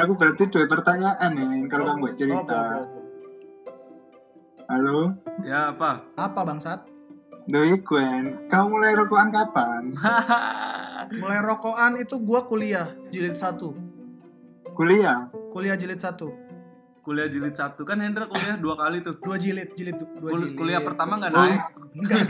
[0.00, 2.40] aku berarti dua pertanyaan nih kalau kamu buat cerita.
[2.40, 2.98] apa, apa?
[4.66, 4.98] Halo,
[5.42, 5.90] Ya apa?
[6.14, 6.80] Apa bangsat?
[7.44, 9.82] Doi Gwen, kamu mulai rokokan kapan?
[11.20, 13.58] Mulai rokokan itu gua kuliah jilid 1.
[14.70, 15.26] Kuliah?
[15.50, 16.50] Kuliah jilid 1.
[17.00, 19.16] kuliah jilid satu kan Hendra kuliah dua kali tuh.
[19.18, 20.54] Dua jilid, jilid du- dua Kul- jilid.
[20.54, 21.40] kuliah pertama nggak Oh.
[21.40, 21.60] naik.
[21.96, 22.20] Enggak.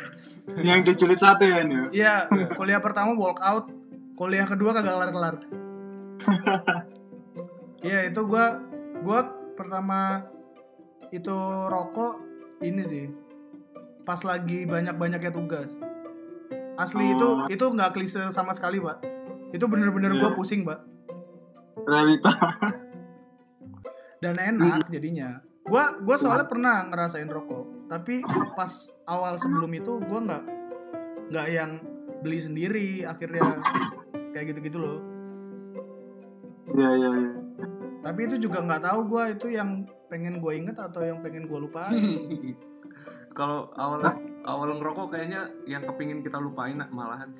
[0.68, 1.64] Yang dijilid satu ya?
[1.90, 2.14] Iya,
[2.52, 3.66] kuliah pertama walk out,
[4.14, 5.36] kuliah kedua kagak kelar-kelar.
[7.82, 8.62] Iya, itu gua
[9.02, 9.26] gua
[9.58, 10.22] pertama
[11.10, 11.34] itu
[11.68, 12.22] rokok
[12.62, 13.04] ini sih.
[14.02, 15.74] Pas lagi banyak-banyaknya tugas.
[16.74, 17.46] Asli itu Oh.
[17.46, 19.02] itu nggak klise sama sekali, Pak.
[19.52, 20.36] Itu bener-bener gua Iya.
[20.38, 20.80] pusing, Pak.
[21.82, 22.32] Realita.
[24.22, 25.42] Dan enak jadinya.
[25.62, 28.22] Gua gua soalnya pernah ngerasain rokok, tapi
[28.54, 28.70] pas
[29.04, 30.42] awal sebelum itu gua nggak
[31.30, 31.70] nggak yang
[32.22, 33.42] beli sendiri akhirnya
[34.30, 34.98] kayak gitu-gitu loh.
[36.72, 37.30] Iya, iya, iya.
[38.02, 41.58] Tapi itu juga nggak tahu gua itu yang pengen gue inget atau yang pengen gue
[41.58, 41.94] lupain.
[43.38, 44.04] Kalau awal
[44.44, 47.32] awal ngerokok kayaknya yang kepingin kita lupain nak, malahan.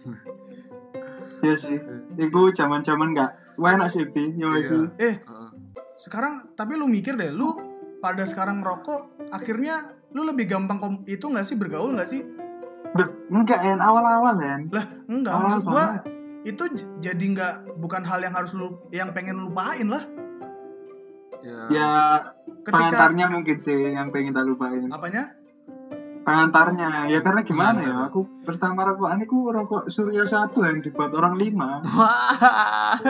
[1.45, 1.77] Iya sih.
[2.17, 4.33] Iku zaman-zaman nggak Wah enak sih, Pi.
[4.33, 4.63] Iya Iya.
[4.65, 4.83] sih.
[4.97, 5.51] Eh, Heeh.
[5.93, 7.53] sekarang tapi lu mikir deh, lu
[8.01, 12.25] pada sekarang ngerokok, akhirnya lu lebih gampang kom- itu nggak sih bergaul nggak sih?
[12.93, 14.57] Duh, enggak ya, awal-awal ya.
[14.73, 16.03] Lah, enggak Awal maksud gua banget.
[16.43, 16.65] itu
[17.01, 20.05] jadi nggak bukan hal yang harus lu yang pengen lu lupain lah.
[21.43, 21.93] Ya, Ya,
[22.63, 24.87] Ketika pengantarnya mungkin sih yang pengen tak lupain.
[24.87, 25.35] apanya?
[26.23, 27.95] Pengantarnya, ya karena gimana ya?
[28.07, 31.83] Aku pertama rokokan aku rokok Surya satu yang dibuat orang lima.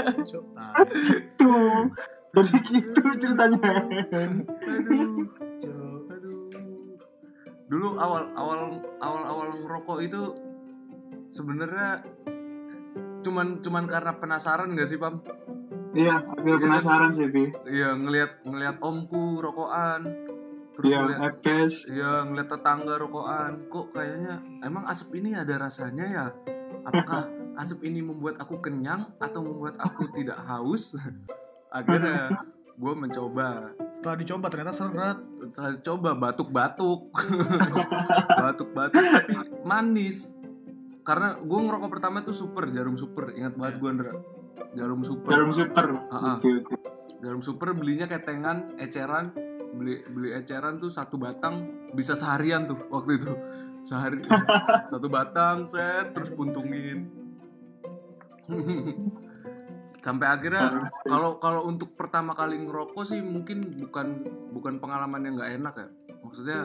[1.36, 1.92] Tuh,
[2.32, 3.84] jadi gitu ceritanya.
[4.64, 5.28] Aduh.
[6.08, 6.36] Aduh.
[7.68, 10.22] Dulu awal awal awal awal ngerokok itu
[11.28, 12.00] sebenarnya
[13.20, 15.20] cuman cuman karena penasaran gak sih pam?
[15.92, 16.60] Iya, aku kan?
[16.64, 17.44] penasaran sih, Pi.
[17.68, 20.08] Iya ngelihat ngelihat omku rokokan,
[20.72, 21.20] terus Iya, ngeliat.
[21.92, 26.26] Iya ngeliat tetangga rokokan, kok kayaknya emang asap ini ada rasanya ya?
[26.88, 27.28] Apakah
[27.60, 30.96] asap ini membuat aku kenyang atau membuat aku tidak haus?
[31.76, 32.40] Akhirnya
[32.72, 35.18] gue mencoba, Setelah dicoba ternyata seret.
[35.52, 37.12] setelah coba batuk-batuk,
[38.48, 39.32] batuk-batuk tapi
[39.62, 40.32] manis.
[41.04, 44.12] Karena gue ngerokok pertama tuh super, jarum super, ingat banget gue Andra,
[44.74, 45.30] jarum super.
[45.32, 45.86] Jarum super.
[46.10, 46.52] Oke.
[47.22, 49.30] Jarum super belinya ketengan, eceran,
[49.72, 53.32] beli beli eceran tuh satu batang bisa seharian tuh waktu itu
[53.82, 54.20] sehari
[54.92, 57.08] satu batang set terus puntungin
[60.04, 64.06] sampai akhirnya kalau kalau untuk pertama kali ngerokok sih mungkin bukan
[64.52, 65.88] bukan pengalaman yang nggak enak ya
[66.20, 66.60] maksudnya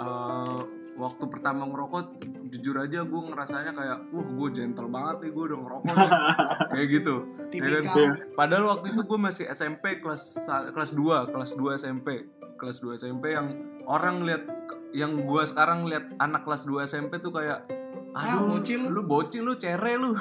[0.00, 0.60] eh,
[0.96, 2.04] waktu pertama ngerokok
[2.52, 6.10] jujur aja gue ngerasanya kayak wah gue gentle banget nih gue udah ngerokok nih."
[6.76, 7.14] kayak gitu
[7.52, 7.84] Tipikal.
[7.96, 8.12] Iya.
[8.32, 12.08] Padahal waktu itu gue masih SMP kelas kelas 2, kelas 2 SMP.
[12.56, 13.48] Kelas 2 SMP yang
[13.84, 14.44] orang lihat
[14.92, 17.64] yang gue sekarang lihat anak kelas 2 SMP tuh kayak
[18.12, 20.12] Ah, aduh bocil lu." bocil lu cere lu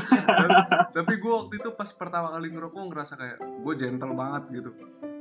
[0.96, 4.70] tapi, gue waktu itu pas pertama kali ngerokok ngerasa kayak gue gentle banget gitu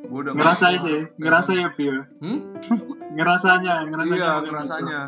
[0.08, 1.92] gue udah Ngerasain sih, ngerasa ya, Pi.
[1.92, 2.02] ya.
[2.24, 2.56] Hmm?
[3.20, 4.16] Ngerasanya, ngerasanya.
[4.16, 5.00] iya ngerasanya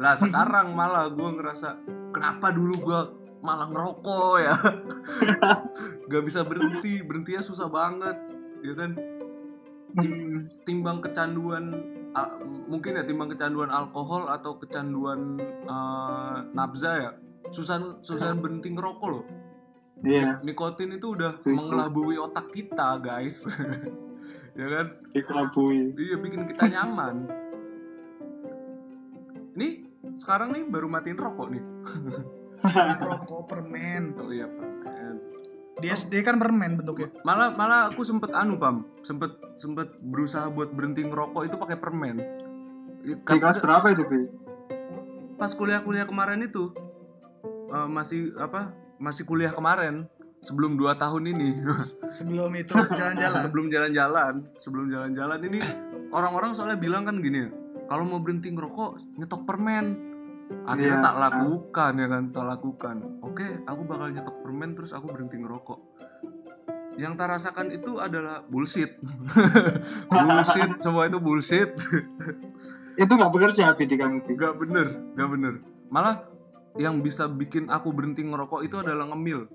[0.00, 1.76] lah sekarang malah gue ngerasa
[2.16, 3.00] kenapa dulu gue
[3.44, 4.54] malah ngerokok ya?
[6.10, 8.16] Gak bisa berhenti berhentinya susah banget
[8.64, 8.96] ya kan?
[10.00, 11.74] Hmm, timbang kecanduan
[12.70, 15.36] mungkin ya timbang kecanduan alkohol atau kecanduan
[15.68, 17.10] eh, nabza ya?
[17.52, 19.24] Susah susah berhenti ngerokok loh.
[20.00, 23.44] Iya, nikotin itu udah mengelabui otak kita guys.
[24.50, 24.86] Ya kan?
[25.14, 25.94] Dikelabui.
[25.94, 27.30] iya bikin kita nyaman.
[29.54, 31.62] Ini sekarang nih baru matiin rokok nih
[33.02, 34.16] rokok permen.
[34.16, 35.14] oh iya permen
[35.80, 37.08] Di SD kan permen bentuknya.
[37.22, 42.20] malah malah aku sempet anu pam sempet sempet berusaha buat berhenti ngerokok itu pakai permen
[43.00, 44.20] Di kelas berapa itu, Pi?
[45.34, 46.68] pas kuliah-kuliah kemarin itu
[47.66, 50.04] eh, masih apa masih kuliah kemarin
[50.40, 51.64] sebelum dua tahun ini
[52.10, 53.40] Sebelum itu jalan-jalan.
[53.40, 55.60] sebelum jalan-jalan sebelum jalan-jalan ini
[56.10, 57.48] orang-orang soalnya bilang kan gini
[57.90, 59.86] kalau mau berhenti ngerokok nyetok permen
[60.62, 61.04] akhirnya Iya.
[61.04, 65.78] tak lakukan ya kan tak lakukan oke aku bakal nyetok permen terus aku berhenti ngerokok
[66.98, 68.98] yang tak rasakan itu adalah bullshit
[70.10, 71.74] bullshit semua itu bullshit
[73.00, 74.36] Itu nggak bekerja, di kamu, Pi.
[74.36, 75.54] Gak bener, gak bener.
[75.88, 76.28] Malah
[76.76, 79.48] yang bisa bikin aku berhenti ngerokok itu adalah ngemil.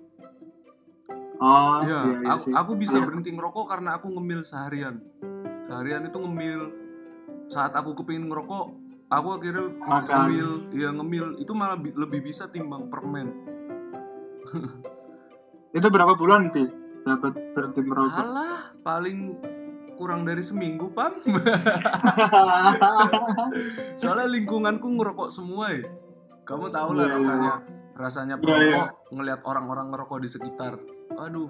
[1.37, 2.53] Oh, Iya, iya, iya aku, sih.
[2.55, 3.05] aku bisa Iya.
[3.05, 4.97] berhenti ngerokok karena aku ngemil seharian.
[5.67, 6.61] Seharian itu ngemil.
[7.47, 8.65] Saat aku kepingin ngerokok,
[9.07, 10.05] aku akhirnya Makan.
[10.25, 10.49] ngemil.
[10.71, 11.25] Iya ngemil.
[11.37, 13.29] Itu malah bi- lebih bisa timbang permen.
[15.77, 16.65] Itu berapa bulan, Pi?
[17.03, 18.17] dapat berhenti merokok?
[18.17, 19.37] Alah, paling
[19.93, 21.13] kurang dari seminggu, Pam.
[23.95, 25.85] Soalnya lingkunganku ngerokok semua ya.
[26.43, 27.15] Kamu tahu lah Iya, iya.
[27.15, 27.53] rasanya
[27.95, 30.73] rasanya Iya, perokok ngelihat orang-orang ngerokok di sekitar.
[31.15, 31.49] Aduh.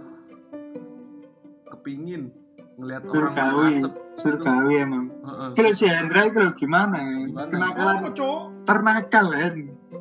[1.66, 2.32] Kepingin
[2.76, 3.94] ngelihat orang Surgawi, asap.
[4.16, 5.06] surgawi emang.
[5.24, 5.50] Heeh.
[5.56, 6.98] Kalau si Hendra itu gimana?
[7.26, 7.50] Gimana?
[7.50, 8.40] Kenakalan Apa, Cok?
[8.68, 9.54] ternakal kan?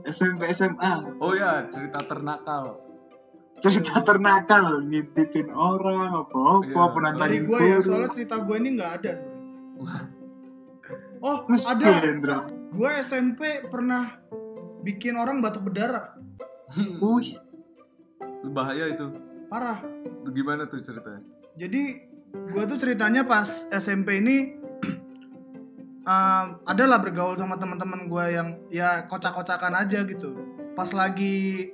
[0.05, 0.93] SMP SMA.
[1.19, 2.83] Oh ya, cerita ternakal.
[3.63, 6.85] Cerita ternakal, ngintipin orang, apa-apa, Iya.
[6.85, 10.05] apa nanti Dari gue ya, soalnya cerita gue ini nggak ada sebenarnya.
[11.25, 11.89] Oh, Terus ada.
[12.05, 12.39] Hendra.
[12.69, 14.21] Gue SMP pernah
[14.85, 16.13] bikin orang batuk berdarah.
[16.77, 17.41] Wih,
[18.45, 19.09] Bahaya itu.
[19.49, 19.81] Parah.
[20.29, 21.25] Gimana tuh ceritanya?
[21.57, 24.59] Jadi gue tuh ceritanya pas SMP ini
[26.11, 30.35] um, adalah bergaul sama teman-teman gue yang ya kocak-kocakan aja gitu.
[30.75, 31.71] Pas lagi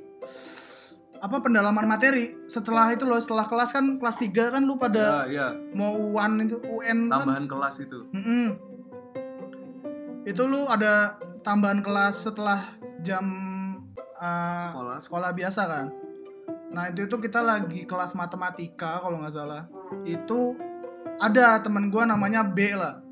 [1.21, 5.29] apa pendalaman materi setelah itu loh setelah kelas kan kelas 3 kan lu pada Ya,
[5.29, 8.09] ya, mau UN itu UN kan tambahan kelas itu.
[8.17, 8.57] Mm-mm.
[10.25, 12.73] itu lu ada tambahan kelas setelah
[13.05, 13.25] jam
[14.17, 14.97] uh, Sekolah.
[15.01, 15.87] sekolah biasa kan
[16.71, 19.67] nah itu itu kita lagi kelas matematika kalau nggak salah.
[20.07, 20.55] Itu
[21.19, 23.03] ada teman gua namanya B lah.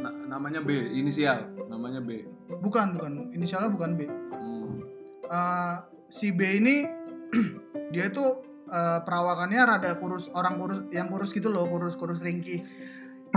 [0.00, 1.46] Na- namanya B, inisial.
[1.68, 2.26] Namanya B.
[2.50, 3.12] bukan bukan.
[3.30, 4.00] Inisialnya bukan B.
[4.10, 4.82] Hmm.
[5.30, 5.74] Uh,
[6.10, 6.82] si B ini
[7.94, 8.24] dia itu
[8.66, 12.66] uh, perawakannya rada kurus orang kurus yang kurus gitu loh kurus kurus ringkih.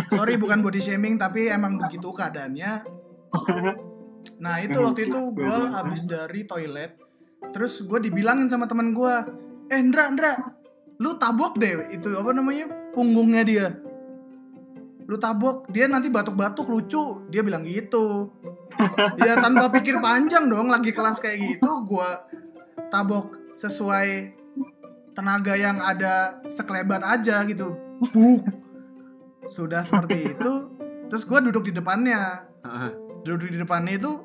[0.10, 2.72] Sorry bukan body shaming tapi emang begitu keadaannya.
[4.44, 7.00] Nah itu waktu itu gue habis dari toilet
[7.52, 9.14] terus gue dibilangin sama teman gue
[9.68, 10.34] eh Ndra Ndra
[11.02, 11.90] lu tabok deh.
[11.92, 12.70] Itu apa namanya?
[12.94, 13.68] Punggungnya dia.
[15.04, 15.68] Lu tabok.
[15.68, 17.28] Dia nanti batuk-batuk lucu.
[17.28, 18.32] Dia bilang gitu.
[19.20, 22.26] Ya tanpa pikir panjang dong lagi kelas kayak gitu gua
[22.90, 24.34] tabok sesuai
[25.14, 27.76] tenaga yang ada sekelebat aja gitu.
[28.14, 28.48] Buk.
[29.46, 30.54] Sudah seperti itu.
[31.12, 32.48] Terus gua duduk di depannya.
[33.28, 34.24] Duduk di depannya itu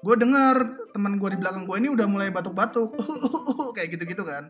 [0.00, 0.56] gue denger
[0.96, 2.96] teman gue di belakang gue ini udah mulai batuk-batuk.
[3.76, 4.48] Kayak gitu-gitu kan.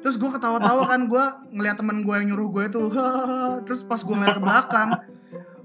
[0.00, 1.24] Terus gue ketawa-tawa kan gue
[1.56, 2.82] ngeliat temen gue yang nyuruh gue itu.
[3.68, 4.90] Terus pas gue ngeliat ke belakang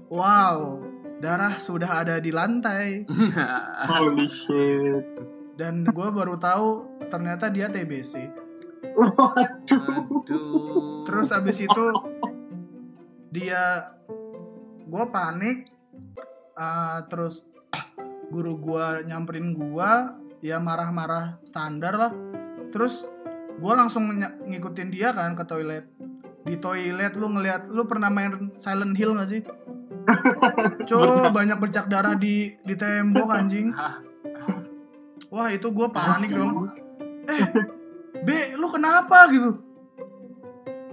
[0.06, 0.80] wow
[1.20, 3.04] darah sudah ada di lantai.
[3.90, 5.04] Holy shit.
[5.56, 8.28] dan gue baru tahu ternyata dia TBC
[8.92, 10.20] Waduh.
[11.08, 11.84] Terus abis itu
[13.32, 13.92] dia
[14.84, 15.75] gue panik
[16.56, 17.44] ah, terus
[18.32, 19.90] guru gue nyamperin gue
[20.42, 22.12] ya marah-marah standar lah.
[22.72, 23.06] Terus
[23.56, 25.86] gue langsung ngikutin dia kan ke toilet.
[26.42, 29.42] Di toilet lu ngeliat lu pernah main Silent Hill gak sih?
[30.88, 33.70] Coba banyak bercak darah di di tembok anjing.
[35.34, 36.70] Wah itu gue panik dong.
[37.26, 37.42] eh
[38.22, 39.58] B lu kenapa gitu?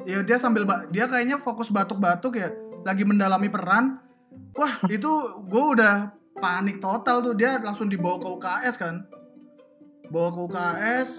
[0.03, 2.49] Ya dia sambil dia kayaknya fokus batuk-batuk ya.
[2.83, 4.01] Lagi mendalami peran
[4.53, 5.11] wah itu
[5.49, 7.35] gue udah panik total tuh.
[7.37, 8.95] Dia langsung dibawa ke UKS kan.
[10.09, 11.09] Bawa ke UKS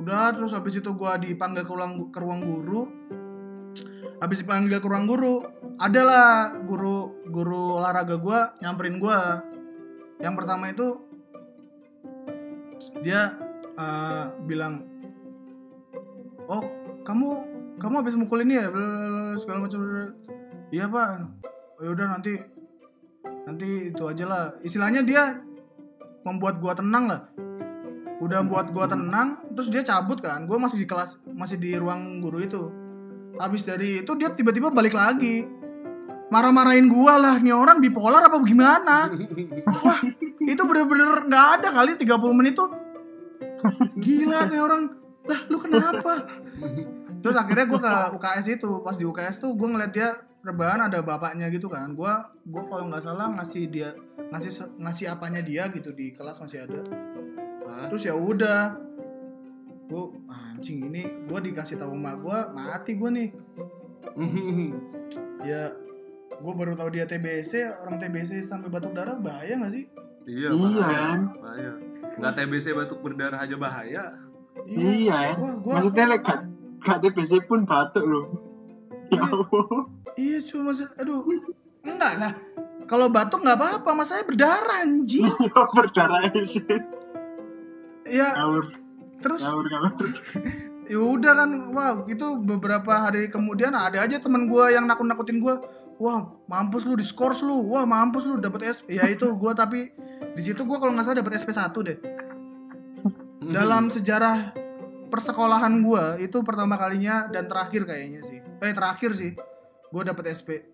[0.00, 2.82] udah terus habis itu gue dipanggil ke ruang, ke ruang guru.
[4.20, 9.18] Habis dipanggil ke ruang guru adalah guru guru olahraga gue nyamperin gue
[10.20, 11.00] yang pertama itu
[13.00, 13.32] dia
[13.80, 14.84] eh, bilang
[16.44, 16.60] oh
[17.00, 17.48] kamu
[17.80, 18.68] kamu habis mukul ini ya
[19.40, 19.80] segala macam
[20.68, 21.48] iya pak
[21.80, 22.36] oh, yaudah nanti
[23.48, 24.44] nanti itu aja lah.
[24.60, 25.40] Istilahnya dia
[26.22, 27.20] membuat gua tenang lah.
[28.20, 30.44] Udah buat gua tenang terus dia cabut kan.
[30.44, 32.68] Gua masih di kelas masih di ruang guru itu.
[33.40, 35.48] Habis dari itu dia tiba-tiba balik lagi.
[36.30, 39.08] Marah-marahin gua lah nih orang bipolar apa gimana?
[39.84, 40.00] Wah
[40.44, 42.70] itu bener-bener nggak ada kali 30 menit tuh.
[43.96, 44.82] Gila nih orang.
[45.24, 46.12] Lah lu kenapa?
[47.20, 48.70] Terus akhirnya gue ke UKS itu.
[48.80, 52.12] Pas di UKS tuh gue ngeliat dia rebahan ada bapaknya gitu kan gue
[52.48, 53.92] gue kalau nggak salah ngasih dia
[54.32, 56.80] ngasih ngasih apanya dia gitu di kelas masih ada
[57.68, 57.92] Hah?
[57.92, 58.76] terus ya udah
[59.90, 63.28] gue anjing ini gue dikasih tahu emak gue mati gue nih
[65.50, 65.72] ya
[66.40, 69.84] gue baru tahu dia TBC orang TBC sampai batuk darah bahaya nggak sih
[70.24, 71.00] iya, Iya bahaya.
[71.04, 71.20] kan?
[71.36, 71.72] Bahaya.
[72.16, 74.04] Nggak TBC batuk berdarah aja bahaya.
[74.68, 75.36] Iya.
[75.40, 76.40] wah gue Maksudnya lek gak,
[76.84, 78.24] gak TBC pun batuk loh.
[79.10, 79.22] Ya Iya.
[79.26, 79.82] Allah.
[80.14, 81.26] Iya cuma se- aduh.
[81.82, 82.32] Enggak lah.
[82.84, 85.26] Kalau batuk nggak apa-apa masanya berdarah anjing.
[85.46, 86.62] Ya berdarah sih.
[88.04, 88.64] ya Ngawur,
[89.20, 89.42] terus?
[89.42, 90.08] Ngawur, ngawur.
[90.90, 95.38] ya udah kan wah itu beberapa hari kemudian ada aja teman gua yang nakut nakutin
[95.38, 95.62] gua.
[95.96, 97.62] Wah mampus lu diskors lu.
[97.68, 99.92] Wah mampus lu dapet SP ya itu gua tapi
[100.30, 101.98] di situ gua kalau nggak salah dapet SP 1 deh.
[103.40, 104.50] Dalam sejarah
[105.06, 108.39] persekolahan gua itu pertama kalinya dan terakhir kayaknya sih.
[108.60, 109.32] Eh terakhir sih.
[109.90, 110.64] Gua dapet SP.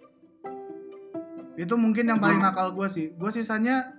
[1.57, 3.15] Itu mungkin yang paling nakal gua sih.
[3.17, 3.97] Gua sisanya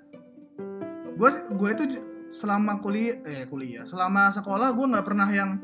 [1.18, 1.98] gua gua itu
[2.30, 5.58] selama kuliah eh kuliah, selama sekolah gua nggak pernah yang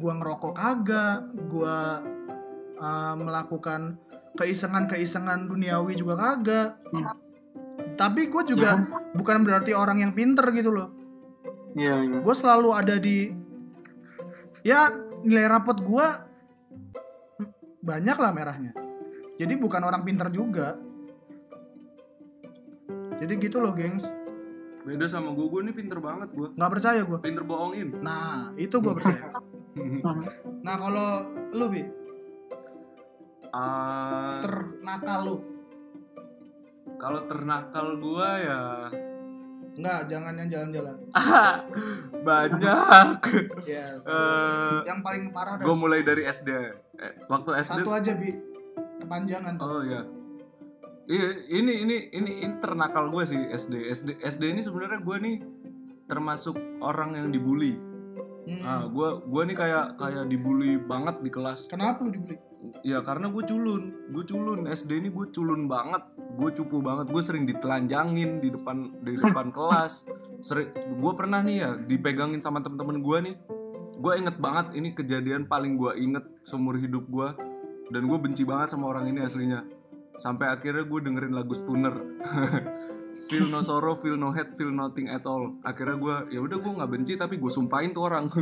[0.00, 2.00] gua ngerokok kagak, gua
[2.80, 4.00] uh, melakukan
[4.36, 6.70] keisengan-keisengan duniawi juga kagak.
[6.92, 7.04] Hmm.
[7.96, 8.76] Tapi gue juga
[9.16, 10.92] bukan berarti orang yang pinter gitu loh.
[11.72, 12.18] Iya, iya.
[12.20, 13.32] Gue selalu ada di
[14.60, 14.92] ya
[15.24, 16.06] nilai rapot gue
[17.86, 18.72] banyak lah merahnya.
[19.38, 20.74] Jadi bukan orang pinter juga.
[23.16, 24.10] Jadi gitu loh, gengs.
[24.82, 26.48] Beda sama gue, gue nih pinter banget gue.
[26.52, 27.18] Nggak percaya gue.
[27.22, 27.94] Pinter bohongin.
[28.02, 29.30] Nah, itu gue percaya.
[30.66, 31.08] Nah, kalau
[31.52, 31.84] lu bi
[33.52, 35.36] Ah, ternakal lu,
[36.96, 38.88] kalau ternakal gue ya
[39.76, 40.96] nggak jangan yang jalan-jalan.
[42.28, 43.08] banyak.
[43.68, 46.48] Ya, Eh, yang paling parah gue mulai dari SD.
[46.96, 47.84] Eh, waktu SD.
[47.84, 48.32] Satu aja bi,
[49.04, 49.54] kepanjangan.
[49.60, 50.04] Oh ya.
[51.06, 53.74] Iya, ini ini ini ini ternakal gue sih SD.
[53.94, 55.36] SD SD ini sebenarnya gue nih
[56.10, 57.78] termasuk orang yang dibully.
[58.46, 58.62] Hmm.
[58.62, 61.70] Ah, gue gue nih kayak kayak dibully banget di kelas.
[61.70, 62.38] Kenapa lu dibeli?
[62.82, 66.02] Ya karena gue culun, gue culun SD ini gue culun banget,
[66.34, 70.10] gue cupu banget, gue sering ditelanjangin di depan di depan kelas.
[70.42, 73.34] Sering, gue pernah nih ya dipegangin sama temen-temen gue nih.
[74.06, 77.26] Gue inget banget ini kejadian paling gue inget seumur hidup gue
[77.90, 79.66] dan gue benci banget sama orang ini aslinya.
[80.14, 81.90] Sampai akhirnya gue dengerin lagu Spooner.
[83.26, 85.58] feel no sorrow, feel no hate, feel nothing at all.
[85.66, 88.30] Akhirnya gue ya udah gue nggak benci tapi gue sumpahin tuh orang.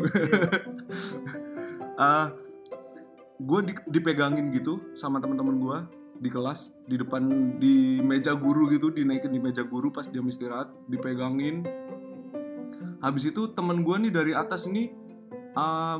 [1.94, 2.34] Ah,
[3.38, 5.78] gue dipegangin gitu sama teman-teman gue
[6.18, 7.22] di kelas di depan
[7.62, 11.62] di meja guru gitu dinaikin di meja guru pas jam istirahat dipegangin
[12.98, 15.03] habis itu temen gue nih dari atas ini
[15.54, 15.98] uh,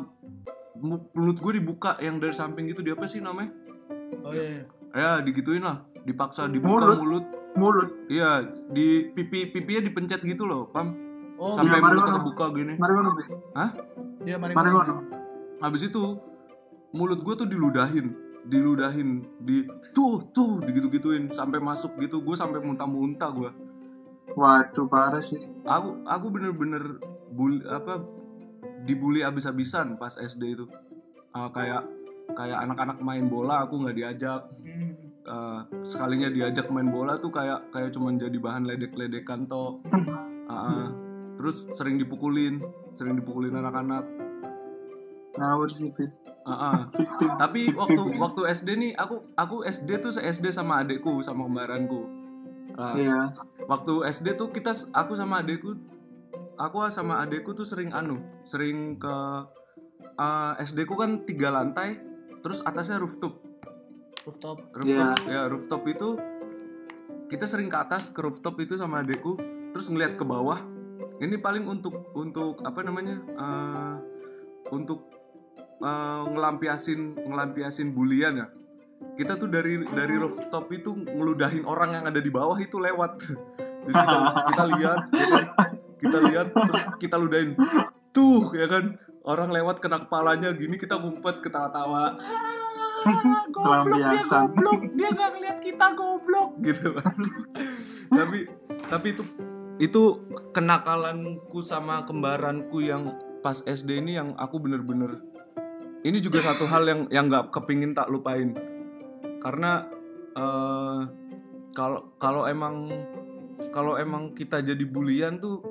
[0.77, 3.51] mu- mulut gue dibuka yang dari samping gitu dia apa sih namanya
[4.21, 4.63] Oh iya.
[4.93, 6.99] ya digituin lah dipaksa dibuka Mulut?
[6.99, 7.89] mulut Mulut.
[8.07, 11.03] iya di pipi pipinya dipencet gitu loh pam
[11.35, 12.19] Oh, sampai iya, mulutnya marijuana.
[12.21, 13.25] kebuka gini Mari ngono, Bi.
[14.23, 14.95] dia mari Mari ngono.
[15.59, 16.03] habis itu
[16.91, 22.61] mulut gue tuh diludahin diludahin di tuh tuh digitu gituin sampai masuk gitu gue sampai
[22.61, 23.51] muntah-muntah gue
[24.31, 25.39] Waduh, parah sih.
[25.65, 27.99] aku aku bener-bener bul apa
[28.85, 30.67] dibully abis-abisan pas SD itu
[31.31, 31.83] Ah, kayak
[32.31, 34.43] kayak anak-anak main bola aku nggak diajak.
[35.25, 39.81] Ah, sekalinya diajak main bola tuh kayak kayak cuman jadi bahan ledek-ledekan toh
[40.45, 40.89] Ah, ah.
[41.35, 42.61] terus sering dipukulin
[42.93, 44.05] sering dipukulin anak-anak
[45.35, 45.91] Ngawur sih,
[46.47, 46.87] ah.
[46.93, 47.31] Victim.
[47.35, 52.05] tapi waktu waktu SD nih aku aku SD tuh se SD sama adekku sama kembaranku
[52.75, 53.21] Nah, Iya.
[53.65, 55.79] waktu SD tuh kita aku sama adekku
[56.59, 59.17] aku sama adekku tuh sering anu sering ke
[60.19, 61.99] uh, SD ku kan tiga lantai
[62.45, 63.41] terus atasnya rooftop.
[64.25, 64.59] Rooftop.
[64.73, 66.17] rooftop ya rooftop itu
[67.29, 69.37] kita sering ke atas ke rooftop itu sama adekku
[69.75, 70.61] terus ngeliat ke bawah.
[71.19, 73.95] Ini paling untuk untuk apa namanya uh,
[74.75, 75.11] untuk
[75.83, 78.49] uh, ngelampiasin ngelampiasin bulian ya.
[79.15, 83.13] Kita tuh dari dari rooftop itu ngeludahin orang yang ada di bawah itu lewat.
[83.85, 84.17] Jadi kita,
[84.49, 85.45] kita lihat kan?
[86.05, 87.57] Kita lihat terus kita ludahin
[88.13, 89.01] tuh ya kan?
[89.25, 92.21] Orang lewat kena kepalanya gini kita ngumpet ketawa-tawa.
[92.21, 94.81] Ah, goblok dia goblok.
[94.93, 96.51] Dia nggak ngeliat kita goblok.
[96.61, 96.89] Gitu.
[97.01, 97.17] Kan
[98.13, 98.39] tapi
[98.87, 99.25] tapi itu
[99.81, 100.03] itu
[100.53, 105.19] kenakalanku sama kembaranku yang pas SD ini yang aku bener-bener
[106.05, 108.53] ini juga satu hal yang yang nggak kepingin tak lupain.
[109.41, 109.89] Karena
[110.37, 111.01] eh,
[111.73, 112.93] kalau kalau emang
[113.73, 115.65] kalau emang kita jadi bulian tuh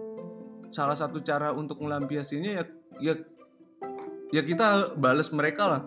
[0.73, 2.63] salah satu cara untuk melampiasinya ya
[2.97, 3.13] ya
[4.33, 5.81] ya kita bales mereka lah.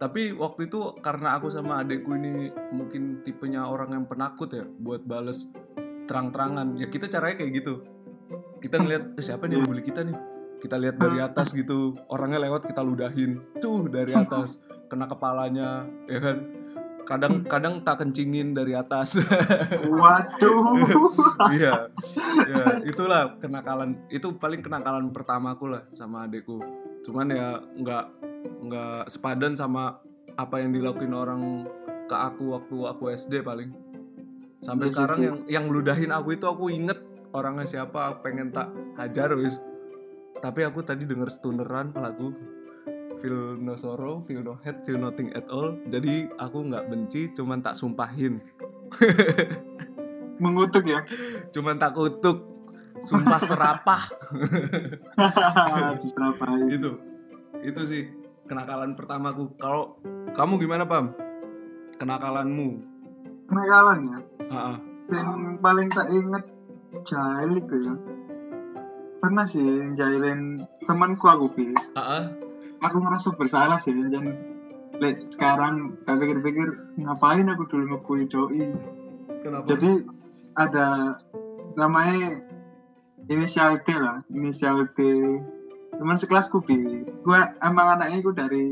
[0.00, 5.04] Tapi waktu itu karena aku sama adekku ini mungkin tipenya orang yang penakut ya buat
[5.04, 5.48] bales
[6.08, 6.76] terang-terangan.
[6.76, 7.84] Ya kita caranya kayak gitu.
[8.60, 10.16] Kita ngeliat "Eh, siapa nih yang bully kita nih?
[10.60, 13.40] Kita lihat dari atas gitu orangnya lewat kita ludahin.
[13.60, 14.60] Tuh dari atas.
[14.88, 16.59] Kena kepalanya ya kan
[17.08, 19.18] kadang kadang tak kencingin dari atas.
[20.00, 21.10] Waduh.
[21.56, 21.88] iya
[22.46, 26.60] ya itulah kenakalan itu paling kenakalan pertamaku lah sama adekku
[27.00, 27.48] cuman ya
[27.80, 28.04] nggak
[28.68, 29.96] nggak sepadan sama
[30.36, 31.64] apa yang dilakuin orang
[32.08, 33.70] ke aku waktu aku SD paling.
[34.60, 35.26] Sampai Iya sekarang Ki.
[35.26, 36.98] yang yang ludahin aku itu aku inget
[37.30, 39.62] orangnya siapa aku pengen tak hajar wis.
[40.40, 42.32] Tapi aku tadi denger stuneran lagu
[43.20, 47.60] feel no sorrow feel no hate feel nothing at all jadi aku nggak benci cuman
[47.60, 48.40] tak sumpahin
[50.40, 51.04] Mengutuk ya.
[51.52, 52.48] cuman tak kutuk
[53.04, 54.08] sumpah serapah
[56.74, 56.90] itu
[57.60, 58.08] itu sih
[58.48, 60.00] kenakalan pertamaku kalau
[60.32, 61.12] kamu gimana pam
[62.00, 62.90] kenakalanmu
[63.50, 64.18] Kenakalan ya.
[64.46, 64.76] Ah, ah.
[65.10, 66.44] Yang paling tak inget
[67.02, 67.94] jahil itu ya.
[69.18, 71.74] Pernah sih jahilin temanku aku pi.
[71.98, 72.24] Ah, ah.
[72.80, 74.36] Aku ngerasa bersalah sih dan
[75.00, 78.68] Lek, sekarang tak pikir-pikir ngapain aku dulu ngekui doi
[79.40, 79.64] kenapa?
[79.72, 80.04] Jadi
[80.60, 81.16] ada
[81.72, 82.44] namanya
[83.32, 85.00] inisial T lah inisial T
[85.96, 88.66] teman sekelasku bi gua emang anaknya gue dari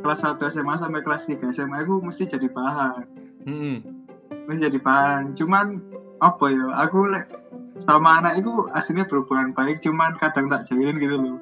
[0.00, 3.04] kelas 1 SMA sampai kelas 3 SMA aku mesti jadi bahan.
[3.44, 3.76] Mm-mm.
[4.48, 5.36] mesti jadi bahan.
[5.36, 5.84] Cuman
[6.24, 7.28] apa ya aku lek
[7.84, 11.36] sama anak itu aslinya berhubungan baik cuman kadang tak jahilin gitu loh.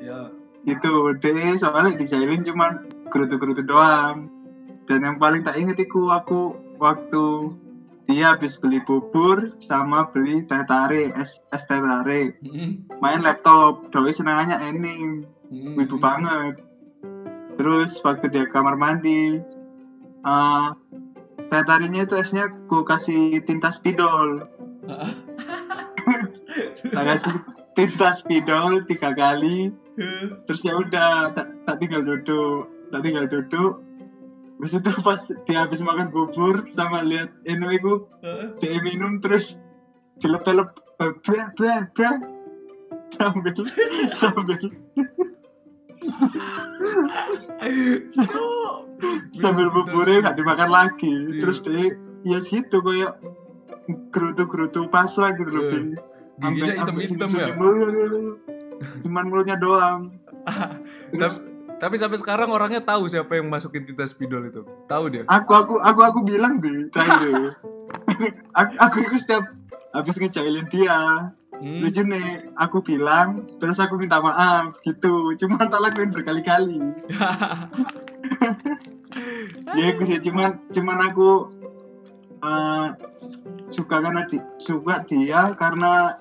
[0.00, 0.32] Ya
[0.66, 4.26] itu deh soalnya dijailin cuman gerutu-gerutu doang
[4.90, 7.54] dan yang paling tak inget itu aku waktu
[8.06, 12.98] dia habis beli bubur sama beli teh tarik es, es teh tarik Mm-mm.
[12.98, 15.74] main laptop doi senangannya anime Mm-mm.
[15.78, 16.58] wibu banget
[17.58, 19.42] terus waktu dia kamar mandi
[20.26, 20.66] eh
[21.46, 24.50] teh tariknya itu esnya gue kasih tinta spidol
[24.90, 25.14] ah.
[26.90, 27.34] tak kasih
[27.76, 29.70] tinta spidol tiga kali.
[30.44, 33.80] Terus ya udah tak, tak tinggal duduk tak tinggal duduk.
[34.56, 38.48] Habis itu pas dia habis makan bubur sama lihat Eno itu Ah.
[38.56, 39.60] dia minum terus
[40.18, 42.10] jelep-jelep eh, bra bra bra.
[43.12, 43.52] Sambil
[44.20, 44.60] sambil.
[49.36, 51.12] Sambil buburnya nggak dimakan lagi.
[51.12, 51.40] Iya.
[51.44, 53.20] terus dia ya segitu kayak
[54.10, 55.78] gerutu-gerutu pasrah gitu loh Bi.
[56.40, 57.48] Giginya hitam-hitam ya
[59.04, 60.12] cuman mulutnya doang.
[61.12, 64.62] Terus tapi, tapi sampai sekarang orangnya tahu siapa yang masukin tinta spidol itu.
[64.86, 65.22] Tahu dia?
[65.28, 67.50] Aku aku aku aku bilang deh tadi
[68.58, 69.44] aku, aku itu setiap
[69.92, 71.32] habis ngejailin dia.
[71.56, 71.80] Hmm.
[71.80, 75.32] lucu nih aku bilang terus aku minta maaf gitu.
[75.40, 76.80] Cuma tak lakuin berkali-kali.
[79.76, 81.48] Ya aku sih cuman cuman aku
[82.46, 82.86] eh,
[83.68, 86.14] suka karena di, suka dia karena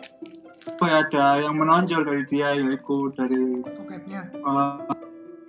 [0.65, 4.75] apa ya, ada yang menonjol dari dia yaitu dari eh,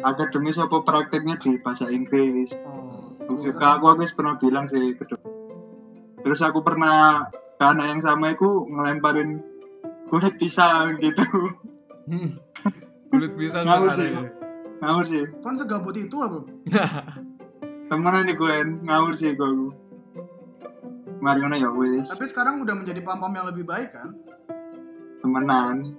[0.03, 2.93] akademis apa prakteknya di bahasa Inggris Oh.
[3.27, 5.03] Aku suka aku habis pernah bilang sih ke
[6.23, 9.43] terus aku pernah ke anak yang sama itu ngelemparin
[10.07, 11.27] kulit pisang gitu
[12.07, 12.39] Hmm.
[13.11, 14.15] kulit pisang Ngawur sih.
[14.79, 16.39] ngawur sih Kan segabut itu apa?
[17.87, 19.75] temenan nih gue ngawur sih gue
[21.27, 24.15] mari ngono ya wis Tapi sekarang udah menjadi pam-pam yang lebih baik kan?
[25.19, 25.91] temenan.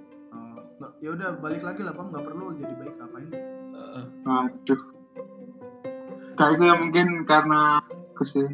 [0.80, 2.08] Nggak- ya udah balik lagi lah pam.
[2.08, 3.42] Nggak perlu jadi baik ngapain sih?
[3.76, 4.04] Heeh.
[4.24, 4.80] aduh
[6.38, 7.82] kayak itu ya mungkin karena
[8.14, 8.46] aku sih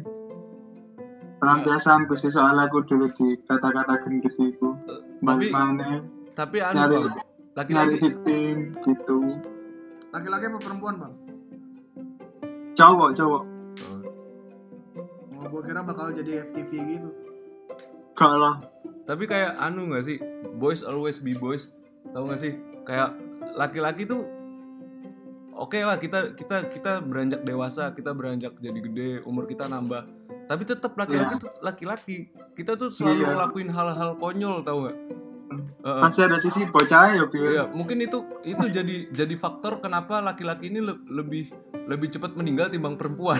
[1.37, 4.69] pelampiasan aku sih soalnya aku dulu di kata-kata gitu itu.
[4.75, 6.03] Tapi balik mana
[6.35, 6.97] tapi anu nyari
[7.55, 9.17] laki-laki victim gitu.
[10.11, 11.13] Laki-laki apa perempuan bang?
[12.75, 13.43] cowok cowok
[15.55, 17.09] Gua kira bakal jadi FTV gitu.
[18.11, 18.59] kalau
[19.03, 20.19] tapi kayak anu nggak sih
[20.53, 21.71] boys always be boys
[22.05, 23.15] tahu nggak sih kayak
[23.53, 24.23] laki-laki tuh
[25.53, 30.03] oke lah kita kita kita beranjak dewasa kita beranjak jadi gede umur kita nambah
[30.45, 32.17] tapi tetap laki-laki tuh laki-laki
[32.51, 33.27] kita tuh selalu Iya.
[33.31, 34.97] ngelakuin hal-hal konyol tahu nggak
[35.81, 36.01] Heeh.
[36.01, 37.23] pasti ada sisi bocah ya.
[37.29, 41.53] Iya, mungkin itu itu jadi jadi faktor kenapa laki-laki ini le- lebih
[41.85, 43.37] lebih cepat meninggal timbang perempuan.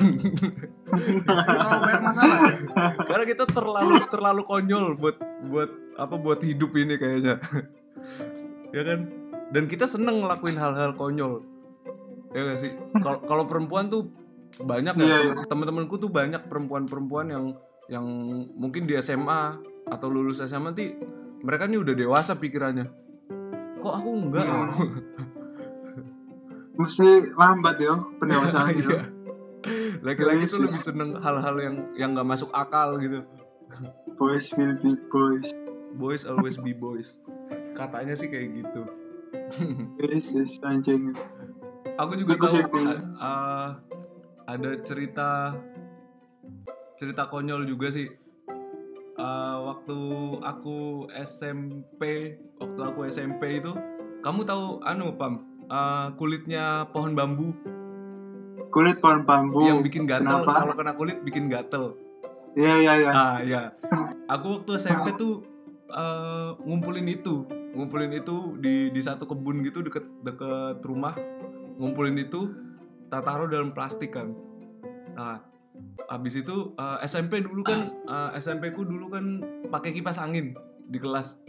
[1.25, 2.39] Kalau banyak masalah?
[3.09, 5.17] Karena kita terlalu terlalu konyol buat
[5.49, 7.41] buat apa buat hidup ini kayaknya.
[8.75, 8.99] ya kan?
[9.49, 11.41] Dan kita seneng ngelakuin hal-hal konyol.
[12.35, 12.71] Ya gak sih?
[13.01, 14.11] Kalau kalau perempuan tuh
[14.55, 17.45] banyak ya Iya, tem- teman-temanku tuh banyak perempuan-perempuan yang
[17.89, 18.05] yang
[18.55, 20.93] mungkin di SMA atau lulus SMA nanti
[21.41, 22.87] mereka nih udah dewasa pikirannya.
[23.81, 24.45] Kok aku enggak?
[26.75, 28.89] Mesti lambat ya pendewasaan Iya.
[28.91, 29.03] ya
[29.99, 33.25] Laki-laki tuh lebih seneng hal-hal yang yang nggak masuk akal gitu.
[34.13, 35.49] boys will be boys
[35.95, 37.23] Boys always be boys.
[37.73, 38.81] Katanya sih kayak gitu.
[39.97, 41.15] yes yes anjing
[41.95, 42.83] Aku juga Aku tahu sih, Pi.
[42.83, 43.67] a- uh,
[44.45, 45.55] ada cerita
[46.95, 48.11] cerita konyol juga sih.
[49.15, 49.95] Uh, waktu
[50.43, 53.71] aku SMP, waktu aku SMP itu,
[54.19, 57.53] kamu tahu anu pam uh, kulitnya pohon bambu.
[58.69, 59.63] Kulit pohon bambu.
[59.65, 60.43] Yang bikin gatel.
[60.43, 61.95] Kalau kena kulit bikin gatel.
[62.55, 63.11] iya iya iya.
[63.11, 63.61] Ah ya,
[64.33, 65.43] aku waktu SMP tuh
[65.91, 67.43] eh, ngumpulin itu,
[67.75, 71.11] ngumpulin itu di di satu kebun gitu deket deket rumah,
[71.75, 72.55] ngumpulin itu,
[73.11, 74.31] tak taruh dalam plastik kan.
[75.19, 75.43] Nah,
[76.07, 80.55] habis itu eh, SMP dulu kan, eh, SMP ku dulu kan pakai kipas angin,
[80.87, 81.41] di kelas.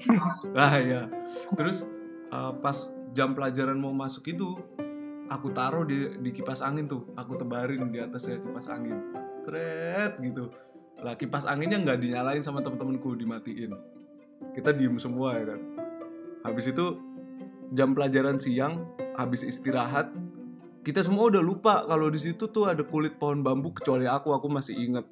[0.57, 1.07] Lah ya
[1.55, 1.87] terus
[2.33, 4.61] uh, pas jam pelajaran mau masuk itu
[5.33, 7.09] aku taruh di di kipas angin tuh.
[7.17, 9.01] Aku tebarin di atasnya kipas angin.
[9.41, 10.53] Tret gitu.
[11.01, 13.73] Lah kipas anginnya nggak dinyalain sama temen-temenku dimatiin.
[14.53, 15.61] Kita diem semua ya kan?
[16.45, 17.01] Habis itu
[17.73, 18.85] jam pelajaran siang
[19.17, 20.13] habis istirahat
[20.87, 24.31] kita semua udah lupa kalau di situ tuh ada kulit pohon bambu kecuali aku.
[24.37, 25.03] Aku masih inget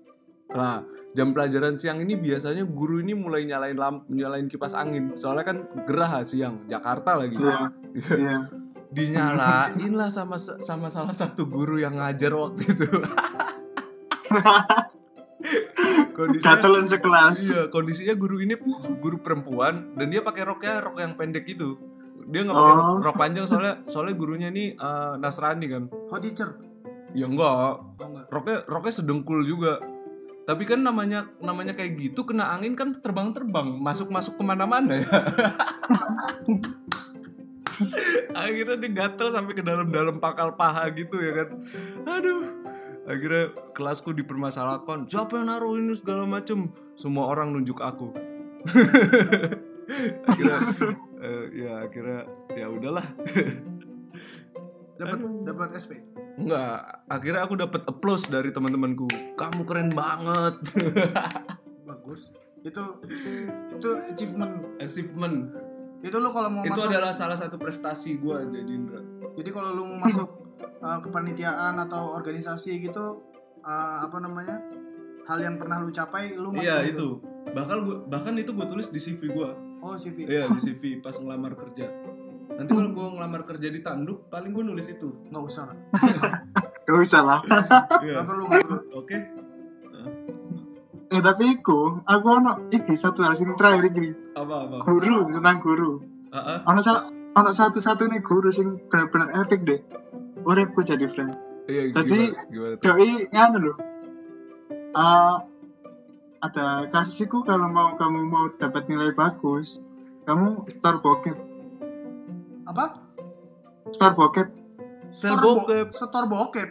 [0.54, 0.80] nah
[1.12, 5.56] jam pelajaran siang ini biasanya guru ini mulai nyalain lamp nyalain kipas angin soalnya kan
[5.84, 7.58] gerah siang Jakarta lagi Iya.
[8.10, 8.38] Iya.
[8.94, 12.86] dinyalain lah sama sama salah satu guru yang ngajar waktu itu
[16.14, 17.34] kondisinya sekelas.
[17.42, 18.54] iya kondisinya guru ini
[18.96, 21.74] guru perempuan dan dia pakai roknya rok yang pendek itu
[22.24, 22.98] dia nggak pakai rok, Oh.
[23.02, 26.56] rok panjang soalnya soalnya gurunya ini eh, Nasrani kan Hot teacher.
[27.12, 28.26] ya enggak Oh enggak.
[28.30, 29.78] roknya roknya sedengkul juga
[30.44, 35.08] tapi kan namanya namanya kayak gitu kena angin kan terbang-terbang masuk masuk ke mana-mana ya.
[38.38, 41.48] Akhirnya dia gatel sampai ke dalam-dalam pangkal paha gitu ya kan.
[42.06, 42.64] Aduh
[43.04, 46.72] akhirnya kelasku dipermasalahkan siapa yang naruh ini segala macem?
[46.96, 48.12] Semua orang nunjuk aku.
[50.24, 50.64] Akhirnya
[51.20, 52.20] eh, ya akhirnya
[52.56, 53.04] ya udahlah.
[54.96, 56.13] Dapat dapat SP.
[56.34, 59.06] Enggak, akhirnya aku dapat applause dari teman-temanku.
[59.38, 60.58] Kamu keren banget.
[61.88, 62.34] Bagus.
[62.64, 62.82] Itu
[63.70, 64.54] itu achievement.
[64.82, 65.36] Achievement.
[66.04, 69.00] Itu lu kalau mau Itu masuk adalah salah satu prestasi gua jadi Indra.
[69.38, 70.28] Jadi kalau lu mau masuk
[70.82, 73.24] uh, kepanitiaan atau organisasi gitu
[73.62, 74.58] uh, apa namanya?
[75.24, 77.22] Hal yang pernah lu capai lu masuk Iya itu.
[77.54, 79.54] Bahkan gua, bahkan itu gue tulis di CV gua.
[79.80, 80.26] Oh, CV.
[80.26, 81.88] Iya di CV pas ngelamar kerja.
[82.54, 85.10] Nanti kalau gua ngelamar kerja di tanduk, paling gua nulis itu.
[85.30, 85.78] Nggak usah lah.
[86.84, 87.40] Gak usah lah.
[88.04, 88.20] Iya.
[88.20, 88.80] Nggak perlu, nggak perlu.
[88.92, 89.16] Oke.
[91.14, 94.12] Eh tapi iku, aku ono iki satu hal sing terakhir iki.
[94.36, 94.76] Apa apa?
[94.84, 96.04] Guru tentang guru.
[96.28, 96.60] Ah.
[96.68, 99.80] Ono sa ono satu-satu nih guru sing benar-benar epic deh.
[100.44, 101.32] Uripku jadi friend.
[101.64, 102.76] Iya, Jadi, tuh?
[102.84, 103.76] Doi nganu loh.
[104.92, 105.40] Ah,
[106.44, 109.80] ada kasusku kalau mau kamu mau dapat nilai bagus,
[110.28, 111.36] kamu store bokep,
[112.64, 112.84] Apa?
[113.86, 114.48] store bokep,
[115.12, 115.86] Store bo- bokep.
[115.90, 116.68] Store bokep.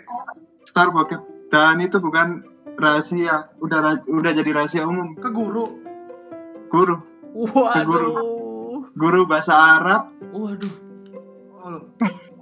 [0.65, 1.21] store bokep.
[1.47, 2.41] Dan itu bukan
[2.75, 5.13] rahasia, udah udah jadi rahasia umum.
[5.15, 5.77] Ke guru.
[6.67, 6.97] Guru,
[7.38, 8.89] Waduh.
[8.91, 10.73] guru bahasa Arab, Waduh.
[11.62, 11.79] Oh.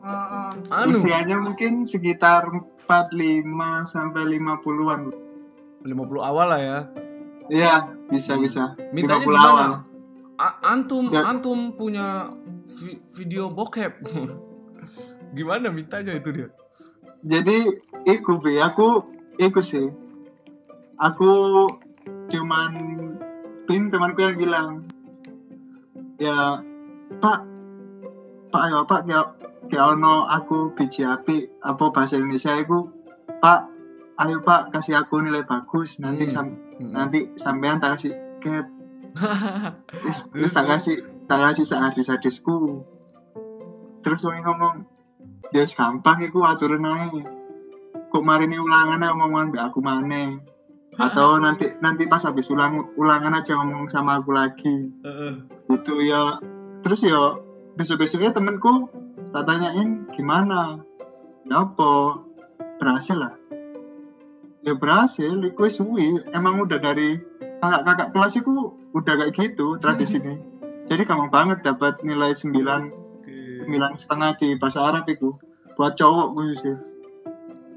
[0.01, 0.95] Uh, uh, Anu.
[0.95, 2.47] usianya mungkin sekitar
[2.81, 3.43] 45
[3.85, 5.11] sampai 50-an.
[5.83, 6.79] 50 awal lah ya.
[7.47, 7.73] Iya,
[8.07, 8.73] bisa bisa.
[8.89, 9.45] Mintanya 50 gimana?
[9.45, 9.71] awal.
[10.39, 11.21] A- antum Ya.
[11.21, 12.31] antum punya
[12.67, 14.02] vi- video bokep.
[15.38, 16.47] Gimana mintanya itu dia?
[17.21, 19.06] Jadi iku be, aku
[19.38, 19.88] iku sih.
[20.97, 21.65] Aku
[22.28, 22.71] cuman
[23.65, 24.69] pin temanku yang bilang,
[26.17, 26.62] ya
[27.17, 27.39] Pak,
[28.50, 29.28] Pak ya Pak kayak
[29.67, 32.89] kayak ono aku biji api apa bahasa Indonesia itu
[33.39, 33.60] Pak,
[34.19, 36.34] ayo Pak kasih aku nilai bagus nanti Hmm.
[36.34, 36.91] sam- Hmm.
[36.91, 38.65] nanti sampean tak kasih cap,
[40.34, 42.86] terus, tak kasih tak kasih seadis-adisku.
[44.01, 44.75] Terus wong ngomong,
[45.53, 47.21] ya gampang iku aturan ae.
[48.12, 50.41] Kok marini ulangan ae ngomongan mbak aku maneh.
[50.99, 54.91] Atau nanti nanti pas habis ulang ulangan aja ngomong sama aku lagi.
[55.05, 55.34] Heeh.
[55.71, 56.41] Gitu ya.
[56.84, 57.39] Terus ya
[57.79, 58.91] besok-besoknya temenku
[59.31, 60.84] tak tanyain gimana.
[61.47, 62.25] Ya apa?
[62.81, 63.38] Berhasil lah.
[64.62, 66.21] Ya berhasil, iku suwi.
[66.34, 67.17] Emang udah dari
[67.62, 70.50] kakak-kakak kelas iku udah kayak gitu tradisinya.
[70.91, 73.63] Jadi gampang banget dapat nilai 9 Oke.
[73.63, 75.32] sembilan setengah di bahasa Arab itu
[75.80, 76.75] buat cowok khususnya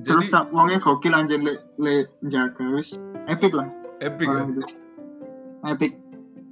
[0.02, 2.98] Jadi terus wongnya gokil anjir le, le jaga wis
[3.30, 3.70] epic lah
[4.02, 4.42] epic ya.
[5.70, 5.92] epic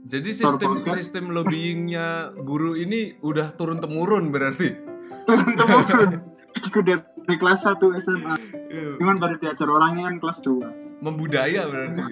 [0.06, 0.94] Jadi sistem Bokep.
[0.94, 4.70] sistem lobbyingnya guru ini udah turun temurun berarti.
[5.26, 6.22] turun temurun
[6.62, 8.34] aku dari, kelas 1 SMA
[8.70, 9.02] Iya.
[9.02, 12.02] cuman baru diajar orangnya kan kelas 2 Membudaya berarti.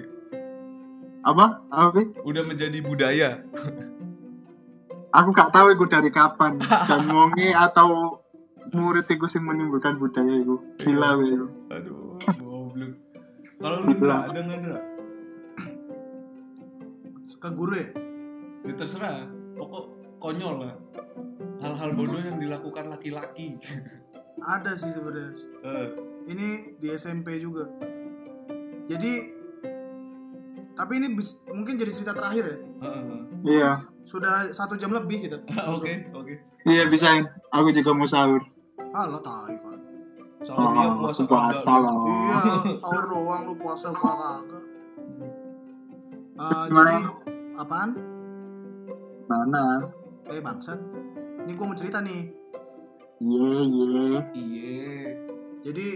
[1.23, 2.01] apa apa?
[2.27, 3.39] Udah menjadi budaya.
[5.11, 8.19] aku gak tahu itu dari kapan dan wonge atau
[8.71, 12.93] murid itu sing menimbulkan budaya itu gila weh itu Aduh, goblok.
[13.59, 14.79] Kalau lu enggak ada nggak Ndra?
[17.37, 17.87] ke guru ya?
[18.61, 19.25] Ya terserah.
[19.57, 19.83] Pokok
[20.17, 20.73] konyol lah.
[21.57, 23.57] Hal-hal bodoh yang dilakukan laki-laki.
[24.37, 25.33] Ada sih sebenarnya.
[25.65, 25.87] Eh,
[26.29, 27.65] Ini di SMP juga.
[28.85, 29.40] Jadi
[30.71, 32.57] tapi ini bis- mungkin jadi cerita terakhir ya.
[32.81, 33.19] heeh.
[33.43, 35.37] iya Sudah satu jam lebih kita.
[35.77, 36.33] Oke, oke.
[36.65, 38.41] iya bisa aku juga mau sahur
[38.91, 39.77] Halo tai kan.
[40.41, 41.79] Soalnya dia oh, puasa aku puasa kagak.
[41.79, 42.41] lah Iya,
[42.81, 44.65] sahur doang lu puasa gua kagak.
[46.35, 46.89] Ah, Gimana?
[46.89, 47.05] jadi
[47.55, 47.89] apaan?
[49.29, 49.63] Mana?
[50.27, 50.79] Eh bangsat.
[51.41, 52.21] Ini gue mau cerita nih.
[53.21, 54.19] Iya, iya.
[54.33, 54.97] Iya.
[55.61, 55.87] Jadi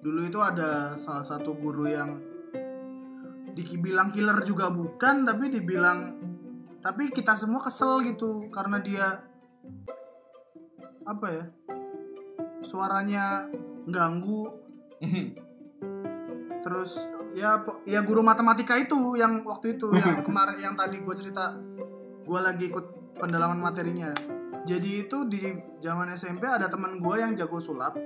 [0.00, 2.16] dulu itu ada salah satu guru yang
[3.64, 6.16] dibilang killer juga bukan, tapi dibilang
[6.80, 9.20] tapi kita semua kesel gitu karena dia
[11.04, 11.44] apa ya?
[12.64, 13.48] Suaranya
[13.84, 14.48] ganggu.
[16.60, 21.56] Terus ya ya guru matematika itu yang waktu itu yang kemarin yang tadi gue cerita
[22.24, 24.12] gue lagi ikut pendalaman materinya.
[24.64, 25.40] Jadi itu di
[25.80, 27.96] zaman SMP ada teman gue yang jago sulap.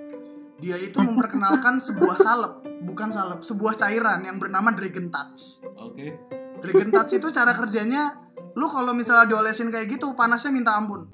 [0.63, 6.15] Dia itu memperkenalkan sebuah salep bukan salep sebuah cairan yang bernama Dragon Touch Oke.
[6.61, 8.21] Dragon Touch itu cara kerjanya
[8.55, 11.11] lu kalau misalnya diolesin kayak gitu panasnya minta ampun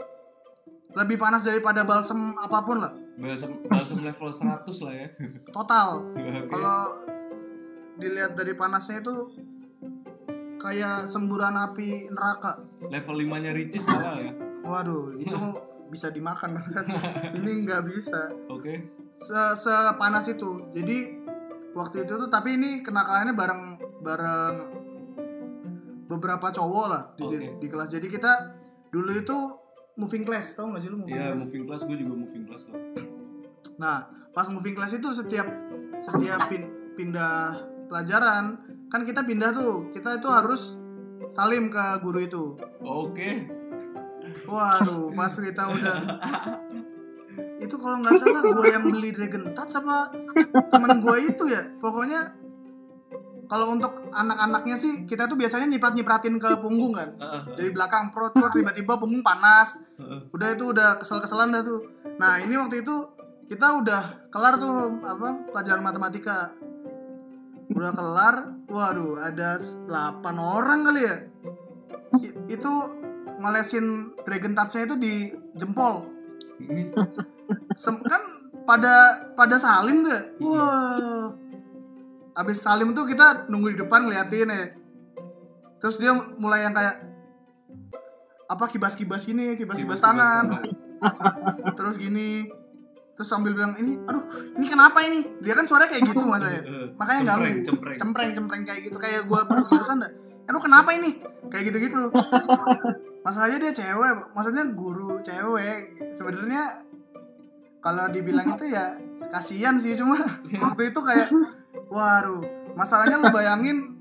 [0.93, 5.09] lebih panas daripada balsem apa pun lah Balsam balsam level 100 lah ya.
[5.53, 6.49] total Oke.
[6.49, 6.81] kalau
[8.01, 9.15] dilihat dari panasnya itu
[10.57, 14.33] kayak semburan api neraka level 5-nya Ricis lah ya.
[14.65, 15.37] waduh itu
[15.93, 16.65] bisa dimakan
[17.37, 18.89] ini nggak bisa Oke.
[19.21, 21.20] se sepanas itu jadi
[21.71, 23.63] waktu itu tuh tapi ini kenakalannya bareng
[24.01, 24.55] bareng
[26.07, 27.49] beberapa cowok lah di, Oke.
[27.59, 28.33] di kelas jadi kita
[28.91, 29.39] dulu itu
[29.95, 32.63] moving class tau gak sih lu moving Iya, class moving class gue juga moving class
[32.65, 32.75] kok.
[33.77, 33.97] Nah,
[34.33, 35.47] pas moving class itu setiap
[35.97, 38.57] setiap pin- pindah pelajaran,
[38.89, 39.89] kan kita pindah tuh.
[39.89, 40.77] Kita itu harus
[41.29, 42.45] salim ke guru itu.
[42.81, 43.45] Oke.
[44.45, 45.97] Waduh, pas kita udah
[47.61, 50.09] itu kalau nggak salah gue yang beli Dragon Touch sama
[50.67, 51.63] temen gue itu ya.
[51.77, 52.33] Pokoknya
[53.45, 57.15] kalau untuk anak-anaknya sih kita tuh biasanya nyiprat-nyipratin ke punggung kan.
[57.53, 59.85] Dari belakang perut perut tiba-tiba punggung panas.
[60.31, 61.81] udah itu udah kesel-keselan dah tuh
[62.17, 62.95] nah ini waktu itu
[63.47, 66.53] kita udah kelar tuh apa pelajaran matematika
[67.71, 68.35] udah kelar
[68.67, 69.89] waduh ada 8
[70.37, 71.17] orang kali ya
[72.19, 72.73] I- itu
[73.37, 73.87] ngolesin
[74.21, 75.15] dragon touch-nya itu di
[75.55, 76.09] jempol
[76.61, 76.93] Hmm.
[77.75, 78.23] Sem- kan
[78.65, 78.95] pada
[79.35, 80.23] pada salim tuh ya?
[80.43, 81.27] Wah.
[82.35, 84.65] Abis salim tuh kita nunggu di depan ngeliatin ya.
[85.79, 86.97] Terus dia mulai yang kayak
[88.47, 90.61] apa kibas-kibas ini kibas-kibas tangan.
[91.79, 92.51] terus gini.
[93.11, 94.25] Terus sambil bilang ini aduh
[94.57, 95.27] ini kenapa ini?
[95.45, 96.87] Dia kan suaranya kayak gitu mas saya Heeh.
[96.99, 97.97] makanya Cempreng, ganggu cempreng.
[98.01, 98.97] cempreng cempreng kayak gitu.
[98.97, 100.11] Kayak gue barusan dah.
[100.49, 101.21] Aduh kenapa ini?
[101.51, 102.01] Kayak gitu gitu
[103.27, 105.79] masalahnya dia cewek maksudnya guru cewek.
[106.17, 106.81] Sebenarnya
[107.81, 108.97] kalau dibilang itu ya
[109.29, 110.17] kasihan sih cuma
[110.65, 111.29] waktu itu kayak
[111.87, 112.41] waduh
[112.73, 113.97] masalahnya lu bayangin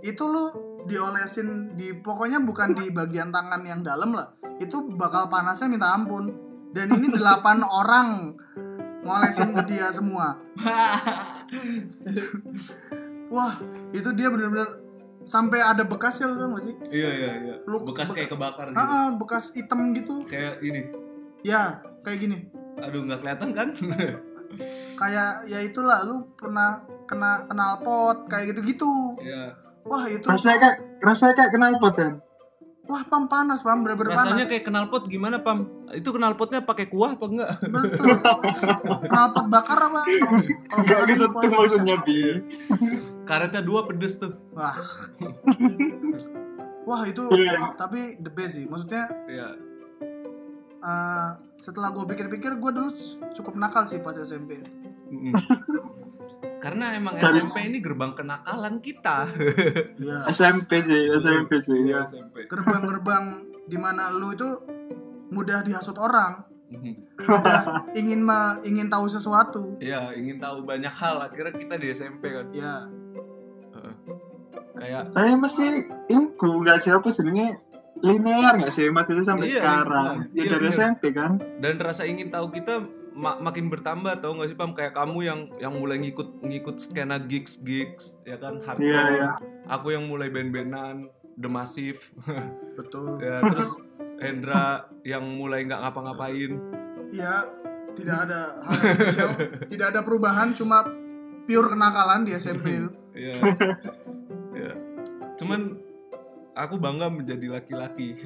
[0.00, 0.50] itu lu
[0.84, 6.32] diolesin di pokoknya bukan di bagian tangan yang dalam lah itu bakal panasnya minta ampun
[6.70, 8.38] dan ini delapan orang
[9.00, 10.38] ngolesin ke dia semua
[13.28, 13.54] wah
[13.90, 14.68] itu dia bener-bener
[15.20, 17.54] sampai ada bekas ya lu tau gak sih Iya iya iya.
[17.64, 18.80] Lu- Bekas beka- kayak kebakar gitu.
[18.80, 20.82] ah, bekas hitam gitu Kayak ini.
[21.42, 21.62] ya
[22.00, 22.36] kayak gini
[22.80, 23.68] Aduh nggak kelihatan kan?
[24.96, 29.52] kayak ya itulah lu pernah kena kenal pot kayak gitu-gitu Iya.
[29.84, 32.14] wah itu Rasanya kayak rasanya kayak kenal pot kan?
[32.84, 35.68] wah pam panas pam bener-bener Rasanya panas kayak knalpot gimana pam?
[35.92, 37.50] Itu knalpotnya pakai kuah apa enggak?
[37.62, 38.08] betul
[39.04, 40.00] kenal pot bakar apa
[40.64, 41.24] kalau Enggak bisa.
[41.28, 42.16] maksudnya bi.
[43.22, 44.32] Karetnya dua pedes tuh.
[44.50, 44.72] wah
[46.88, 47.76] wah itu Iya.
[47.76, 49.48] tapi the best sih maksudnya Iya.
[50.80, 52.90] Eh, setelah gue pikir-pikir gue dulu
[53.32, 54.62] cukup nakal sih pas SMP
[55.08, 55.32] Mm-mm.
[56.58, 59.30] Karena emang Dari- SMP ini gerbang kenakalan kita.
[60.02, 61.78] ya SMP sih, SMP sih.
[61.80, 62.04] Iya Ya.
[62.04, 62.44] SMP.
[62.44, 63.24] gerbang-gerbang
[63.64, 64.58] di mana lu itu
[65.28, 66.42] mudah dihasut orang
[67.16, 67.62] mudah
[67.92, 71.22] ingin me- ingin tahu sesuatu Iya, ingin tahu banyak hal.
[71.22, 72.46] Akhirnya kita di SMP kan.
[72.50, 72.84] ya
[73.72, 73.94] Heeh.
[74.74, 75.66] Kayak Tapi mesti
[76.08, 77.54] itu nggak siapa jenenge
[78.00, 78.88] linear nggak sih?
[78.88, 80.04] Maksudnya sampai Iya, sekarang?
[80.22, 80.30] linear.
[80.30, 80.76] Ya Iya, dari bener.
[80.76, 81.32] SMP kan?
[81.58, 82.74] dan rasa ingin tahu kita
[83.12, 84.72] ma- makin bertambah tau gak sih pam?
[84.72, 88.58] Kayak kamu yang yang mulai ngikut ngikut skena gigs gigs ya kan?
[88.58, 88.84] Hardcore.
[88.84, 89.30] Iya, iya.
[89.66, 92.00] aku yang mulai band-bandan The Massive.
[92.78, 93.18] Betul.
[93.18, 93.70] Ya terus
[94.18, 94.66] Hendra
[95.02, 96.52] yang mulai nggak ngapa-ngapain.
[97.08, 97.46] Ya
[97.94, 99.30] tidak ada hal yang spesial.
[99.72, 100.86] Tidak ada perubahan cuma
[101.44, 103.34] pure kenakalan di SMP itu ya
[104.54, 104.70] ya
[105.34, 105.80] cuman
[106.58, 108.18] aku bangga menjadi laki-laki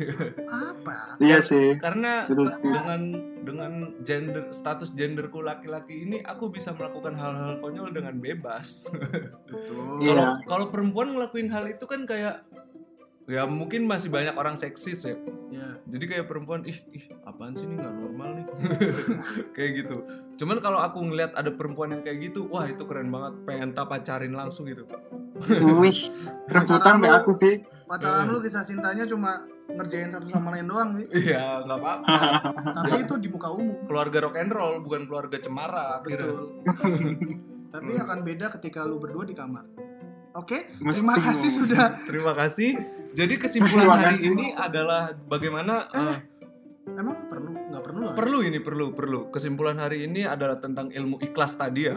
[0.48, 1.76] apa Iya sih.
[1.76, 2.48] karena Betul.
[2.64, 3.00] dengan
[3.42, 8.88] dengan gender status genderku laki-laki ini aku bisa melakukan hal-hal konyol dengan bebas
[9.44, 10.16] betul Iya.
[10.16, 12.40] Kalau kalau perempuan ngelakuin hal itu kan kayak
[13.22, 15.14] ya mungkin masih banyak orang seksis ya.
[15.48, 18.46] ya Jadi kayak perempuan ih ih apaan sih ini nggak normal nih.
[19.56, 19.96] kayak gitu.
[20.36, 23.32] Cuman kalau aku ngeliat ada perempuan yang kayak gitu, wah itu keren banget.
[23.46, 24.90] Pengen tak pacarin langsung gitu.
[25.78, 26.10] Wih,
[26.52, 27.62] rebutan mbak aku bi.
[27.92, 31.06] Pacaran lu kisah cintanya cuma ngerjain satu sama lain doang sih.
[31.12, 32.16] Iya, nggak apa-apa.
[32.72, 33.84] Tapi itu di muka umum.
[33.84, 36.00] Keluarga rock and roll bukan keluarga cemara.
[36.00, 36.56] Betul.
[37.74, 39.64] Tapi akan beda ketika lu berdua di kamar.
[40.32, 41.58] Oke, Mesti terima kasih mau.
[41.60, 41.86] sudah.
[42.08, 42.70] Terima kasih.
[43.12, 46.16] Jadi kesimpulan hari ini adalah bagaimana eh,
[46.82, 47.52] Emang perlu?
[47.70, 48.14] Nggak perlu lah.
[48.18, 49.20] perlu ini perlu perlu.
[49.30, 51.96] Kesimpulan hari ini adalah tentang ilmu ikhlas tadi ya.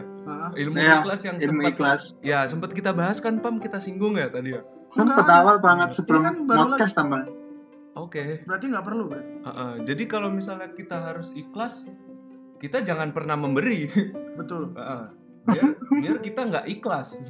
[0.54, 4.14] Ilmu Iya, ikhlas yang ilmu sempat ikhlas ya sempat kita bahas kan Pam kita singgung
[4.20, 4.62] ya tadi ya.
[4.94, 5.42] Ada.
[5.42, 7.24] awal banget sebelum Ini kan baru podcast tambah
[7.96, 8.44] Oke.
[8.44, 9.32] berarti nggak perlu berarti.
[9.40, 9.74] Heeh.
[9.88, 11.88] Jadi kalau misalnya kita harus ikhlas,
[12.60, 13.88] kita jangan pernah memberi.
[14.36, 14.72] Betul.
[14.80, 15.04] Heeh.
[15.48, 15.70] biar,
[16.04, 17.24] biar kita nggak ikhlas.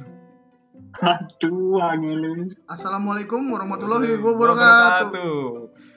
[0.96, 5.12] aduh angin Assalamualaikum warahmatullahi wabarakatuh.
[5.12, 5.95] Wabarakatuh.